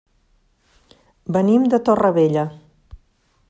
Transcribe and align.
Venim 1.37 1.69
de 1.75 1.81
Torrevella. 1.91 2.49